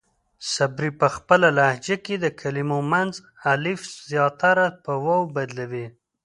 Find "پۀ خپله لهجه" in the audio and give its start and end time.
0.99-1.95